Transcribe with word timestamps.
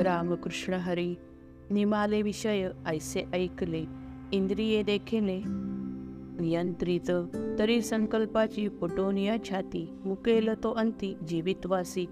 रामकृष्ण 0.00 0.74
हरी 0.74 1.16
निमाले 1.70 2.22
विषय 2.22 2.70
ऐसे 2.86 3.24
ऐकले 3.34 3.84
इंद्रिये 4.32 4.82
देखिले. 4.82 5.42
नियंत्रित 6.40 7.10
तरी 7.58 7.80
संकल्पाची 7.82 8.68
फुटोनिया 8.68 9.36
छाती 9.44 9.88
मुकेल 10.04 10.54
तो 10.54 10.70
अंती 10.72 11.16
जीवितवासी. 11.22 12.06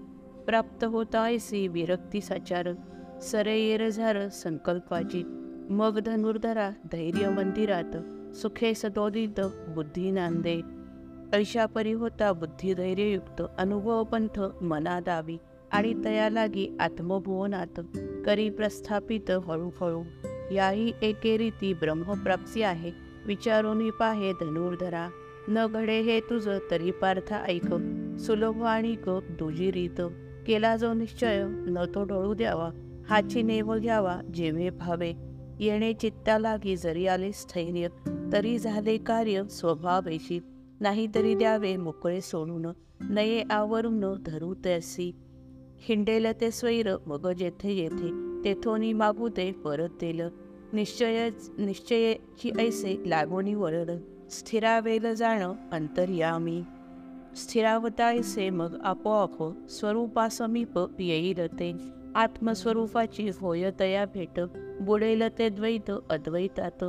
प्राप्त 0.45 0.83
होता 0.83 1.29
ऐसी 1.29 1.67
विरक्ती 1.67 2.21
साचार 2.21 2.73
सरे 3.21 3.57
येरझार 3.59 4.27
संकल्पाची. 4.29 5.23
मग 5.69 5.99
धनुर्धरा 5.99 6.69
धैर्य 6.91 7.29
मंदिरात 7.29 7.95
सुखे 8.35 8.73
सदोदित 8.73 9.39
बुद्धी 9.75 10.11
नांदे. 10.11 10.61
ऐशा 11.33 11.65
परी 11.65 11.91
होता 11.91 12.31
बुद्धी 12.33 12.73
धैर्ययुक्त 12.73 13.41
अनुभव 13.59 14.03
पंथ 14.03 14.39
मना 14.63 14.99
दावी 14.99 15.37
आणि 15.73 15.93
तया 16.05 16.29
लागी 16.29 16.77
आत्मभुवनात 16.79 17.79
करी 18.25 18.49
प्रस्थापित 18.49 19.31
हळूहळू. 19.31 20.03
याही 20.51 20.91
एके 21.01 21.37
रीती 21.37 21.73
ब्रह्मप्राप्ती 21.73 22.61
आहे. 22.61 22.91
विचारून 23.25 23.89
पाहे 23.89 24.33
धनुर्धरा. 24.33 25.09
न 25.47 25.67
घडे 25.67 26.01
हे 26.01 26.19
तुझं 26.19 26.57
तरी 26.71 26.91
पार्थ 26.91 27.33
ऐक. 27.33 27.73
सुलभ 28.19 28.63
आणि 28.63 28.95
क 28.95 29.09
दुजी 29.09 29.71
रीत. 29.71 30.01
केला 30.47 30.75
जो 30.75 30.93
निश्चय 30.93 31.43
न 31.47 31.79
तो 31.95 32.03
डोळू 32.03 32.33
द्यावा. 32.33 32.69
हाची 33.09 33.41
नेव 33.41 33.77
घ्यावा 33.77 34.21
जेवे 34.33 34.69
भावे. 34.69 35.13
येणे 35.59 35.93
चित्ता 35.93 36.39
लागी 36.39 36.77
जरी 36.77 37.07
आले 37.07 37.31
स्थैर्य 37.31 37.87
तरी 38.33 38.59
झाले 38.59 38.97
कार्य 38.97 39.43
स्वभावेशी. 39.49 40.39
नाही 40.79 41.07
तरी 41.15 41.35
द्यावे 41.35 41.77
मोकळे 41.77 42.21
सोडून. 42.21 42.65
नये 43.09 43.43
आवरून 43.51 44.23
धरू 44.25 44.53
तैसी. 44.65 45.15
हिंडेल 45.81 46.27
ते 46.41 46.51
स्वैर 46.51 46.95
मग 47.05 47.31
जेथे 47.31 47.71
येथे 47.73 48.09
तेथोनी 48.43 48.93
मागू 48.93 49.29
ते 49.29 49.51
परत 49.51 49.89
देल. 50.01 50.21
निश्चय 50.73 51.29
निश्चयची 51.57 52.51
ऐसे 52.59 53.03
लागोनी 53.05 53.53
वळण 53.53 53.97
स्थिरावेल 54.29 55.13
जाणं 55.15 55.53
अंतर्यामी. 55.71 56.61
स्थिरावतायसे 57.35 58.49
मग 58.49 58.77
आपोआप 58.83 59.31
हो, 59.33 59.67
स्वरूपासमीप 59.69 60.79
येईल 60.99 61.47
ते. 61.47 61.73
आत्मस्वरूपाची 62.15 63.29
होय 63.29 63.71
तया 63.79 64.05
भेट 64.05 64.39
बुडेल 64.81 65.23
ते 65.37 65.49
द्वैत 65.49 65.91
अद्वैतात. 66.09 66.83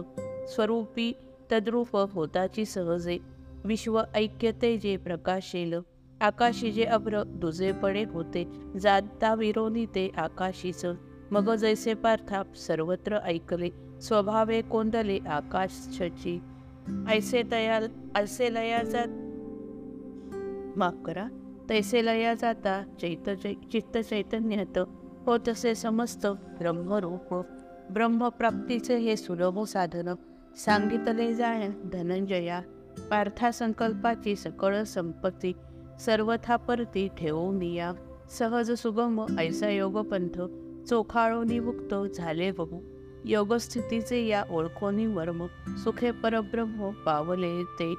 स्वरूपी 0.49 1.13
तद्रूप 1.53 1.97
होताची 1.97 2.65
सहजे 2.65 3.19
विश्व 3.65 4.01
ऐक्यते 4.15 4.77
जे 4.77 4.97
प्रकाशेल. 4.97 5.75
आकाशी 6.21 6.71
जे 6.71 6.85
अभ्र 6.85 7.23
दुजेपणे 7.25 8.05
होते 8.05 8.45
जाता 8.81 9.35
विरोनी 9.35 9.87
ते 9.87 10.11
आकाशीच. 10.17 10.87
मग 11.33 11.55
जैसे 11.55 11.95
पार्थाप 11.95 12.55
सर्वत्र 12.55 13.17
ऐकले 13.17 13.71
स्वभावे 14.01 14.63
कोंदले 14.63 15.19
आकाशाची. 15.19 16.41
ऐसे 17.09 17.43
तया 17.43 17.81
ऐसे 18.17 18.55
लया 18.55 18.83
जात. 18.83 19.09
माफ 20.79 20.95
करा 21.07 21.29
तैसे 21.69 22.05
लया 22.05 22.35
जाता 22.35 22.83
चैत 23.01 23.31
चित्त 23.73 23.99
चैतन्यात. 23.99 24.79
हो 25.27 25.39
तसे 25.39 25.75
समस्त 25.75 26.27
ब्रह्मरूप. 26.27 27.35
ब्रह्मप्राप्तीचे 27.91 28.97
हे 28.97 29.17
सुलभ 29.17 29.65
साधन. 29.65 30.15
सांगितले 30.57 31.35
जाय 31.35 31.69
धनंजया. 31.93 32.61
पार्था 33.11 33.51
संकल्पाची 33.51 34.37
सकळ 34.37 34.83
संपत्ती. 34.83 35.53
सर्वथा 36.05 36.57
परती 36.57 37.09
ठेवून 37.19 37.63
या 37.63 37.93
सहज 38.31 38.73
सुगम 38.73 39.25
ऐसा 39.39 39.71
योगपंथ 39.71 40.41
चोखाळोनी 40.87 41.59
मुक्त 41.59 41.95
झाले 42.15 42.51
बहु 42.51 42.81
योगस्थितीचे 43.25 44.27
या 44.27 44.45
ओळखोनी 44.51 45.07
वर्म 45.07 45.47
सुखे 45.85 46.11
परब्रह्म 46.11 46.91
पावले 46.91 47.65
ते. 47.65 47.95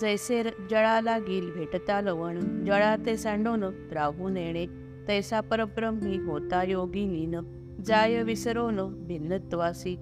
जैसे 0.00 0.42
जळा 0.70 1.00
लागील 1.00 1.50
भेटता 1.52 2.00
लवण 2.00 2.64
जळा 2.64 2.96
ते 3.06 3.16
सांडोन 3.16 3.64
राहून 3.92 4.36
येणे. 4.36 4.66
तैसा 5.08 5.40
परब्रह्मी 5.40 6.18
होता 6.18 6.62
योगिनीन 6.62 7.34
जाय 7.86 8.22
विसरोन 8.22 9.06
भिन्नत्वासी. 9.06 9.96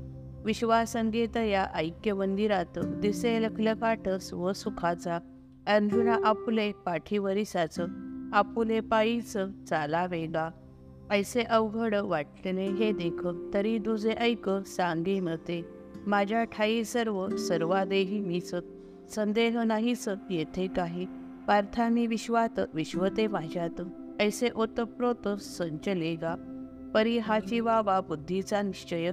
विश्वासंगीत 0.44 1.36
या 1.36 1.66
ऐक्य 1.74 2.12
मंदिरात 2.12 2.78
दिसे 2.78 3.42
लखलकाट 3.42 4.08
स्वसुखाचा 4.08 5.18
अर्जुना 5.66 6.16
आपुले 6.24 6.70
पाठीवरिसाच 6.86 7.78
आपुले 8.32 8.80
पायीच 8.80 9.32
चाला 9.68 10.04
वेगा 10.06 10.48
ऐसे 11.10 11.42
अवघड 11.42 11.94
वाटणे 11.94 12.66
हे 12.68 12.90
देख 12.92 13.26
तरी 13.54 13.78
तुझे 13.78 14.12
ऐक 14.12 14.48
सांगे 14.66 15.18
मते 15.20 15.62
माझ्या 16.06 16.44
ठाई 16.44 16.82
सर्व 16.84 17.36
सर्वादेही 17.36 18.20
मीच 18.20 18.54
संदेह 19.14 19.62
नाहीच 19.62 20.08
येथे 20.30 20.66
काही 20.66 21.06
पार्थानी 21.46 22.06
विश्वात 22.06 22.60
विश्वते 22.74 23.26
माझ्यात 23.26 23.82
ऐसे 24.20 24.48
ओतप्रोत 24.54 25.28
संचलेगा 25.40 26.34
परी 26.94 27.18
हाची 27.18 27.60
वावा 27.60 28.00
बुद्धीचा 28.00 28.62
निश्चय 28.62 29.10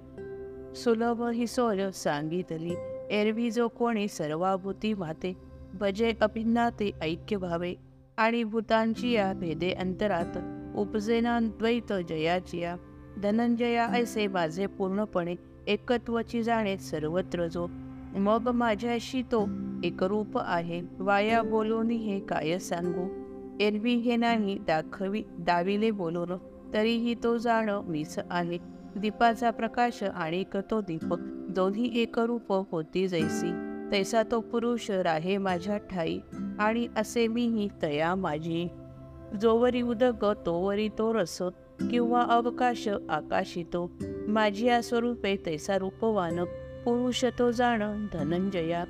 सुलभ 0.76 1.24
ही 1.24 1.48
सोय 1.48 1.92
सांगितली 1.92 2.76
एरवी 3.12 3.52
जो 3.52 3.68
कोणी 3.68 4.08
सर्वाभूती 4.08 4.94
माते 4.94 5.34
भजे 5.74 6.13
अभिन्नाते 6.22 6.91
ऐक्य 7.02 7.38
भावे 7.38 7.74
आणि 8.18 8.44
भूतांची 8.44 9.12
या 9.12 9.34
भेदे 9.34 9.72
अंतरात 9.72 10.38
उपजेना 10.78 11.40
द्वैत 11.40 11.94
जयाचिया 12.09 12.75
धनंजया 13.24 13.85
ऐसे 13.85 14.28
माझे 14.28 14.66
पूर्णपणे 14.68 15.35
एकत्वची 15.68 16.44
जाणे 16.44 16.78
सर्वत्र 16.78 17.47
जो. 17.47 17.68
मग 18.16 18.50
माझ्याशी 18.50 19.22
तो 19.22 19.50
एकरूप 19.84 20.38
आहे 20.38 20.81
वाया 21.00 21.41
बोलून 21.41 21.90
हे 21.90 22.19
काय 22.19 22.59
सांगू? 22.59 23.07
एरवी 23.59 23.96
हे 23.96 24.16
नाही 24.16 24.57
दाखवी 24.57 25.24
दाविले 25.40 25.91
बोलून 25.91 26.31
तरीही 26.74 27.16
तो 27.24 27.38
जाणं 27.38 27.84
मीच 27.84 28.19
आहे. 28.30 28.57
दीपाचा 28.96 29.51
प्रकाश 29.51 30.03
आणि 30.03 30.44
तो 30.56 30.81
दीपक 30.81 31.19
दोन्ही 31.50 32.01
एकरूप 32.01 32.53
होती 32.72 33.07
जैसी. 33.07 33.69
तैसा 33.92 34.24
तो 34.24 34.40
पुरुष 34.42 34.90
राहे 34.92 35.38
माझ्या 35.38 35.78
ठाई 35.78 36.20
आणि 36.60 36.88
असे 36.98 37.28
मीही 37.28 37.68
तया 37.82 38.16
माझी. 38.16 38.68
जोवरी 39.42 39.82
उदक 39.82 40.26
तोवरी 40.46 40.90
तो 40.90 41.14
रस 41.14 41.38
किंवा 41.92 42.22
अवकाश 42.22 42.88
आकाशितो. 43.10 43.92
माझी 44.28 44.68
या 44.68 44.82
स्वरूपे 44.82 45.36
तैसा 45.46 45.78
रूपवान 45.78 46.44
पुरुष 46.86 47.26
तो 47.40 47.52
जाण 47.52 48.08
धनंजया. 48.14 48.86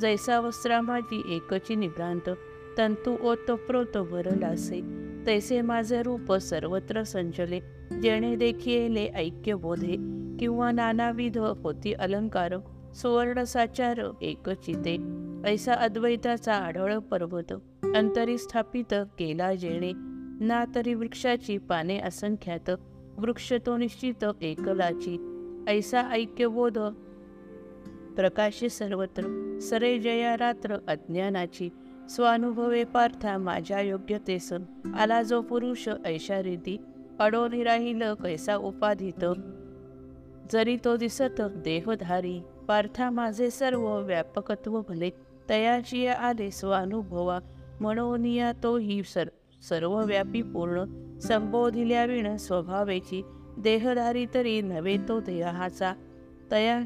जैसा 0.00 0.40
वस्त्रा 0.40 0.80
माझी 0.80 1.22
एकची 1.34 1.74
निभ्रांत 1.74 2.30
तंतू 2.78 3.16
ओतप्रोत 3.22 3.96
भरलासे 3.98 4.80
तैसे 5.26 5.60
माझे 5.60 6.02
रूप 6.02 6.32
सर्वत्र 6.32 7.02
संचले 7.02 7.60
जेणे 8.02 8.36
देखिले 8.36 9.06
ऐक्य 9.06 9.54
बोधे 9.54 9.96
किंवा 10.40 10.70
नानाविध 10.72 11.38
होती 11.38 11.92
अलंकार 11.92 12.54
सुवर्ण 12.94 13.44
साचार 13.44 14.00
एकचिते. 14.22 14.96
ऐसा 15.50 15.74
अद्वैताचा 15.74 16.54
आढळ 16.54 16.98
पर्वत 16.98 17.52
अंतरी 17.96 18.38
स्थापित 18.38 18.94
केला 19.18 19.54
जेणे. 19.54 19.92
ना 20.44 20.64
तरी 20.74 20.94
वृक्षाची 20.94 21.58
पाने 21.58 21.98
असंख्यात 21.98 22.70
वृक्ष 23.16 23.52
तो 23.66 23.76
निश्चित 23.76 24.24
एकलाची. 24.42 25.36
ऐसा 25.68 26.00
ऐक्यबोध 26.00 26.78
प्रकाशी 28.16 28.68
सर्वत्र. 28.68 29.58
सरे 29.62 29.98
जया 29.98 30.36
रात्र 30.36 30.76
अज्ञानाची. 30.88 31.68
स्वानुभवे 32.10 32.84
पार्था 32.84 33.38
माझ्या 33.38 33.80
योग्यतेस 33.80 34.52
आला 34.98 35.22
जो 35.22 35.42
पुरुष 35.42 35.88
ऐशा 36.04 36.42
रीती 36.42 36.76
अडोनी 37.18 37.62
राहिल 37.62 38.02
कैसा 38.02 38.56
उपाधित. 38.56 39.24
जरी 40.52 40.76
तो 40.84 40.96
दिसत 40.96 41.40
देहधारी. 41.40 42.40
पार्था 42.68 43.10
माझे 43.10 43.50
सर्व 43.50 43.98
व्यापकत्व 43.98 44.80
भले 44.88 45.10
तयाची 45.48 46.06
आले 46.06 46.50
स्वानुभवा 46.50 47.38
म्हणून 47.80 48.26
या 48.26 48.52
तोही 48.62 49.02
सर 49.02 49.28
सर्वव्यापी 49.68 50.42
पूर्ण 50.42 50.84
संबोधिल्या 51.18 52.04
विण 52.04 52.36
स्वभावेची 52.36 53.22
देहधारी 53.58 54.26
तरी 54.34 54.60
नव्हे 54.60 54.96
तो 55.08 55.20
देहाचा. 55.20 55.92
तया 56.50 56.80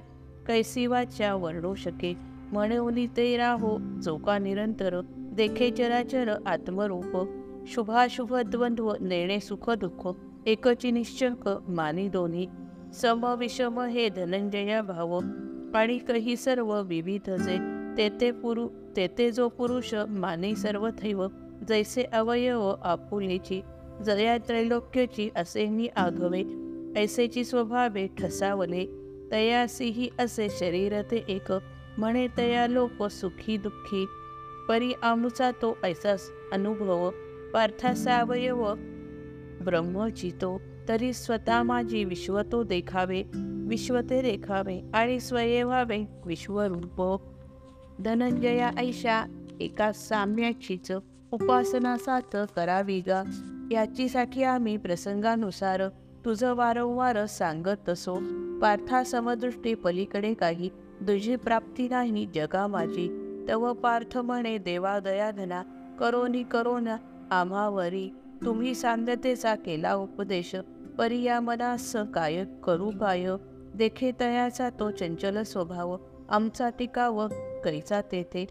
कैसिवाच्या 0.46 1.34
वर्णू 1.34 1.74
शके 1.74 2.14
म्हणून 2.52 3.06
ते 3.16 3.36
राहो 3.36 3.78
जोका 4.02 4.38
निरंतर 4.38 5.00
देखे 5.16 5.70
चराचर 5.70 6.34
आत्मरूप. 6.46 7.26
शुभाशुभ 7.66 8.34
द्वंद्व 8.34 8.92
नेणे 9.00 9.40
सुख 9.40 9.70
दुःख 9.70 10.08
एकची 10.46 10.90
निश्चक 10.90 11.50
मानी 11.68 12.08
दोन्ही. 12.08 12.46
सम 12.94 13.34
विषम 13.38 13.80
हे 13.80 14.08
धनंजया 14.08 14.82
भाव 14.82 15.20
आणि 15.74 15.98
कही 15.98 16.36
सर्व 16.36 16.74
विविध 16.86 17.30
जे 17.30 17.56
तेथे 17.96 18.30
पुरु 18.32 18.66
तेथे 18.96 19.30
जो 19.30 19.48
पुरुष 19.48 19.94
माने 19.94 20.54
सर्व 20.54 20.88
थैव 21.02 21.26
जैसे 21.68 22.02
अवयव 22.12 22.68
आपुलेची 22.82 23.60
जया 24.04 24.36
त्रैलोक्यची 24.38 25.28
असे 25.36 25.66
मी 25.66 25.88
आघवे 25.96 26.42
ऐसेची 26.96 27.44
स्वभावे 27.44 28.06
ठसावले 28.18 28.84
तयासीही 29.32 30.08
असे 30.18 30.48
शरीर 30.50 31.00
ते 31.02 31.24
एक 31.28 31.52
म्हणे 31.98 32.26
तया 32.38 32.66
लोक 32.66 33.02
सुखी 33.10 33.56
दुःखी 33.56 34.04
परी 34.68 34.92
आमुचा 35.02 35.50
तो 35.62 35.76
ऐसाच 35.84 36.30
अनुभव 36.52 37.10
पार्थासावयव 37.52 38.64
ब्रह्मचितो 39.64 40.56
तरी 40.88 41.12
स्वतः 41.12 41.62
माझी 41.62 42.04
विश्व 42.04 42.42
तो 42.52 42.62
देखावे 42.62 43.22
विश्व 43.68 44.00
ते 44.00 44.22
देखावे 44.22 44.90
आणि 44.94 45.20
स्वये 45.20 45.62
व्हावे 45.62 46.04
विश्वरूप. 46.26 47.20
धनंजया 48.00 48.70
ऐशा 48.78 49.24
एका 49.60 49.92
साम्याचीच 49.92 50.92
उपासना 51.32 51.96
साथ 51.96 52.36
करावी 52.36 53.00
गा. 53.00 53.22
याचीसाठी 53.72 54.42
आम्ही 54.42 54.76
प्रसंगानुसार 54.76 55.88
तुझं 56.24 56.54
वारंवार 56.54 57.26
सांगत 57.26 57.88
असो. 57.88 58.14
पार्था 58.60 59.04
समदृष्टी 59.04 59.74
पलीकडे 59.74 60.34
काही 60.34 60.68
तुझी 61.00 61.36
प्राप्ती 61.36 61.88
नाही 61.88 62.26
जगा 62.34 62.66
माझी 62.66 63.20
तव 63.48 63.72
पार्थ 63.72 64.18
म्हणे 64.18 64.58
देवा 64.58 64.98
दयाधना 64.98 65.62
करोनी 66.00 66.42
करोना 66.42 66.96
आम्हावरी. 67.30 68.14
तुम्ही 68.44 68.74
सांगतेचा 68.74 69.54
केला 69.54 69.94
उपदेश. 69.94 70.56
परिया 70.98 71.40
मनास 71.40 71.96
काय 72.14 72.44
करू 72.64 72.90
काय 72.90 73.26
देखे 73.74 74.10
तयाचा 74.20 74.70
तो 74.70 74.90
चंचल 74.90 75.42
स्वभाव. 75.42 75.96
आमचा 76.28 76.70
टिकाव 76.70 77.28
कैसा 77.64 78.00
तेथे. 78.00 78.46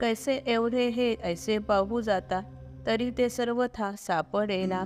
कैसे 0.00 0.34
एवढे 0.46 0.88
हे 0.88 1.14
ऐसे 1.14 1.58
पाहू 1.58 2.00
जाता. 2.00 2.40
तरी 2.86 3.10
ते 3.10 3.28
सर्वथा 3.28 3.94
सापडेना. 3.98 4.84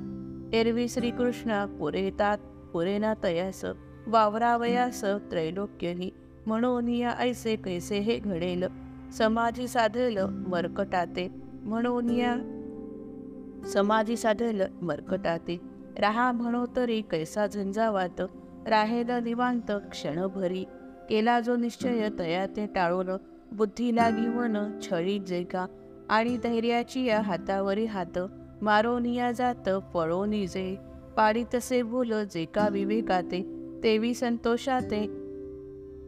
एरवी 0.52 0.88
श्रीकृष्णा 0.88 1.66
पुरेतात 1.80 2.38
पुरेना 2.72 3.14
तयास. 3.24 3.64
वावरावयास 4.06 5.04
त्रैलोक्यही. 5.04 6.10
म्हणून 6.46 6.88
या 6.88 7.10
ऐसे 7.18 7.56
कैसे 7.56 7.98
हे 7.98 8.18
घडेल. 8.18 8.64
समाधी 9.12 9.68
साधेल 9.68 10.18
मरकटाते. 10.18 11.28
म्हणून 11.52 12.10
या 12.10 12.36
समाधी 13.66 14.16
साधेल 14.16 14.62
मरकटाते. 14.82 15.71
राहा 15.98 16.32
म्हणो 16.32 16.66
तरी 16.76 17.00
कैसा 17.00 17.46
झंझावात 17.46 18.20
राहेल 18.66 19.10
निवांत 19.10 19.70
क्षणभरी. 19.70 20.64
केला 21.08 21.40
जो 21.40 21.56
निश्चय 21.56 22.08
तया 22.18 22.46
ते 22.46 22.66
टाळून 22.66 23.10
बुद्धी 23.52 23.94
लागी 23.96 24.26
छळी 24.82 25.18
जे 25.18 25.44
का 25.44 25.66
आणि 26.08 26.36
धैर्याची 26.36 27.04
या 27.04 27.20
हातावरी 27.20 27.84
हात 27.84 28.18
मारोनिया 28.62 29.32
जात 29.32 29.68
पळोनी 29.94 30.46
जे. 30.46 30.76
पाडितसे 31.16 31.82
भूल 31.82 32.12
जे 32.34 32.44
का 32.44 32.68
विवेकाते 32.68 33.42
तेवी 33.82 34.14
संतोषाते. 34.14 35.06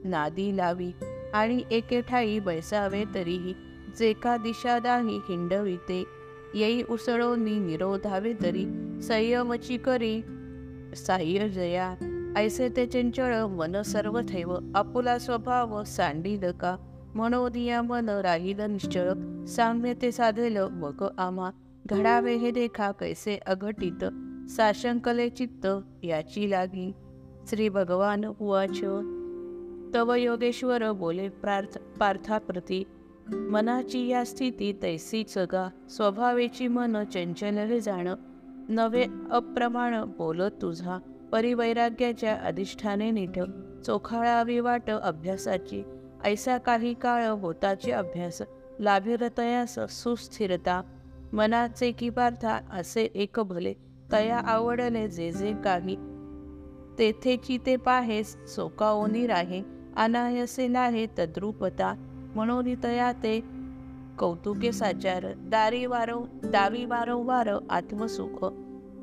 नादी 0.05 0.57
लावी 0.57 0.93
आणि 1.35 1.63
एके 1.71 2.01
ठाई 2.01 2.39
बैसावे 2.39 3.05
तरीही 3.15 3.55
जे 3.99 4.13
का 4.13 4.37
दिशादाही 4.37 5.17
हिंडविते. 5.17 6.05
येई 6.55 6.83
उसळोनी 6.91 7.59
निरोधावे 7.59 8.33
तरी 8.43 8.65
संयमची 9.03 9.77
करी 9.77 10.23
साह्य 10.97 11.49
जया. 11.49 11.95
ऐसे 12.37 12.69
ते 12.69 12.87
चंचळ 12.87 13.43
मन 13.43 13.83
सर्व 13.83 14.21
ठेव 14.21 14.57
आपुला 14.75 15.19
स्वभाव 15.19 15.85
सांडील 15.85 16.51
का? 16.51 16.77
मनोदिया 17.15 17.83
मन 17.83 18.09
राहील 18.09 18.61
निश्चळ. 18.61 19.13
साम्य 19.45 19.95
ते 19.95 20.13
साधेल 20.13 20.57
मग 20.57 21.09
आमा. 21.19 21.51
घडावे 21.87 22.35
हे 22.35 22.51
देखा 22.51 22.93
कैसे 22.93 23.37
अघटित? 23.37 24.05
साशंकले 24.51 25.29
चित्त 25.29 25.67
याची 26.05 26.51
लागी. 26.51 26.93
श्री 27.49 27.69
भगवान 27.69 28.25
उवाच. 28.25 28.81
तव 29.95 30.15
योगेश्वर 30.15 30.93
बोले 30.93 31.29
प्रार्थ 31.29 31.79
पार्थाप्रती. 32.01 32.85
मनाची 33.29 34.09
या 34.09 34.25
स्थिती 34.25 34.79
तैसी 34.83 35.25
जगा 35.25 35.69
स्वभावेची 35.89 36.69
मन 36.69 37.05
चंचल 37.05 37.79
जाणं. 37.79 38.15
नवे 38.69 39.07
अप्रमाण 39.31 40.05
बोलत 40.05 40.51
तुझा 40.63 40.99
परिवैराग्याच्या 41.33 42.35
अधिष्ठाने 42.35 43.11
निठ 43.11 43.39
चोखाळावी 43.87 44.61
वाट 44.61 44.91
अभ्यासाची. 44.91 45.85
ऐसा 46.25 46.59
काही 46.59 46.95
काळ 46.95 47.27
होताचे 47.27 47.93
अभ्यास. 47.93 48.43
लाभिरतयास 48.81 49.79
सुस्थिरता. 49.89 50.83
मनाचे 51.33 51.93
की 51.93 52.11
पार्था 52.11 52.61
असे 52.73 53.09
एक 53.15 53.41
भले. 53.41 53.75
तया 54.13 54.39
आवडले 54.39 55.09
जे 55.09 55.33
जे 55.33 55.55
काही. 55.65 55.97
तेथेची 56.99 57.59
ते 57.67 57.77
पाहेस 57.77 58.55
सोकाओनी 58.55 59.27
राहे. 59.27 59.63
अनायसे 59.97 60.69
नाहे 60.69 61.07
तद्रुपता. 61.07 61.95
म्हणून 62.35 62.75
तया 62.83 63.13
ते 63.13 63.54
कौतुके 64.19 64.73
साचार 64.73 65.33
दारी 65.37 65.87
वारव 65.87 66.25
दावी 66.45 66.85
वारंवार 66.85 67.49
आत्मसुख. 67.71 68.45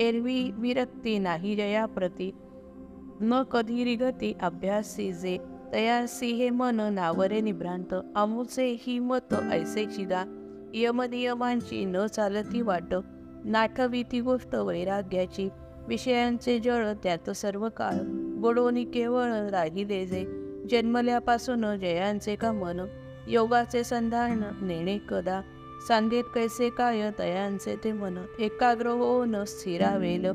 एरवी 0.01 0.51
विरक्ती 0.51 1.19
नाही 1.19 1.55
जया 1.55 1.85
प्रती. 1.85 2.31
न 3.21 3.43
कधी 3.43 3.83
रिगती 3.83 4.33
अभ्यासी 4.41 5.13
जे. 5.13 5.37
तयासी 5.73 6.31
हे 6.31 6.49
मन 6.49 6.79
नावरे 6.79 7.41
निभ्रांत. 7.41 7.95
अमुचे 8.15 8.77
ही 8.79 8.99
मत 8.99 9.35
ऐसे 9.51 9.85
चिदा 9.85 10.23
यमनियमांची 10.73 11.85
न 11.85 12.05
चालती 12.07 12.61
वाट. 12.61 12.95
नाठवी 13.45 14.03
ती 14.03 14.21
गोष्ट 14.21 14.55
वैराग्याची. 14.55 15.49
विषयांचे 15.87 16.59
जळ 16.59 16.93
त्यात 17.03 17.29
सर्व 17.29 17.69
काळ. 17.69 17.93
बुडवणी 18.41 18.83
केवळ 18.83 19.49
राहिले 19.49 20.05
जे. 20.05 20.25
जन्मल्यापासून 20.71 21.75
जयांचे 21.79 22.35
का 22.35 22.51
मन? 22.51 22.81
योगाचे 23.27 23.83
संधान 23.83 24.43
नेणे 24.61 24.97
कदा? 25.09 25.41
सांगेत 25.87 26.23
कैसे 26.35 26.69
काय? 26.69 27.11
तयांचे 27.19 27.75
ते 27.83 27.91
मन 27.91 28.17
एकाग्र 28.39 28.87
होऊन 28.87 29.43
स्थिरावेल. 29.43 30.25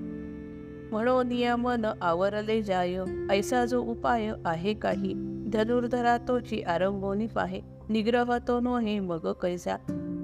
म्हणून 0.90 1.54
मन 1.58 1.84
आवरले 2.02 2.62
जाय. 2.62 2.98
ऐसा 3.30 3.64
जो 3.64 3.82
उपाय 3.82 4.32
आहे 4.44 4.74
काही. 4.74 5.14
धनुर्धरा 5.52 6.18
तोची 6.18 6.62
आरंभोनी 6.62 7.26
पाहे. 7.26 7.60
निग्रह 7.88 8.38
तो 8.38 8.60
नोहे 8.60 9.00
मग 9.00 9.32
कैसा? 9.32 9.76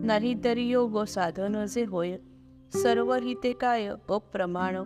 नाही 0.04 0.34
तरी 0.44 0.62
योग 0.62 1.04
साधन 1.04 1.64
जे 1.64 1.84
होय. 1.84 2.16
सर्व 2.74 3.14
हिते 3.14 3.52
काय? 3.52 3.86
अप्रमाण. 3.86 4.76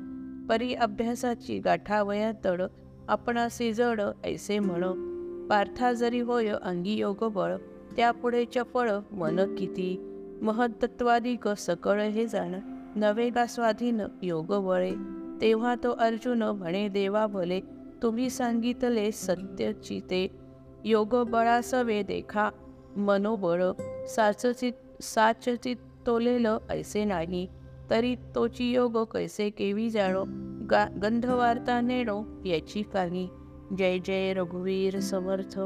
परी 0.47 0.75
अभ्यासाची 0.75 1.59
गाठावया 1.59 2.33
तड. 2.45 2.62
आपणासी 3.09 3.73
जड 3.73 4.00
ऐसे 4.25 4.59
म्हण. 4.59 5.15
पार्था 5.50 5.93
जरी 5.93 6.21
होय 6.21 6.49
अंगी 6.62 6.93
योग 6.93 7.25
बळ 7.25 7.57
त्यापुढे 7.97 8.45
चपळ 8.45 8.91
मन 9.12 9.55
किती? 9.55 10.12
महत्त्वाधिक 10.43 11.49
सकळ 11.49 12.00
हे 12.00 12.26
जाण 12.26 12.55
नवे 12.97 13.31
का 13.31 13.47
स्वाधीन 13.47 14.00
योग 14.23 14.67
बळे 14.67 14.93
तेव्हा 15.41 15.75
तो 15.75 15.91
अर्जुन 15.91 16.43
म्हणे 16.43 16.88
देवा 16.88 17.26
भले 17.26 17.61
तुम्ही 18.03 18.31
सांगितले 18.31 19.12
सत्यचिते 19.12 20.37
योग 20.85 21.17
बळासवे 21.31 22.03
देखा 22.03 22.50
मनोबळ 22.97 23.65
साचचित 24.09 25.03
साचचित 25.03 25.76
तोलेलं 26.07 26.59
ऐसे 26.71 27.05
नाही. 27.05 27.47
तरी 27.91 28.15
तोची 28.35 28.73
योग 28.73 29.05
कैसे 29.05 29.50
केवी 29.50 29.91
जाणो? 29.91 30.25
गा 30.71 30.87
गंधवार्ता 31.03 31.81
नेणो 31.81 32.23
याची 32.47 32.83
काही 32.83 33.29
जय 33.73 33.99
जय 33.99 34.32
रघुवीर 34.32 35.00
समर्थ. 35.00 35.58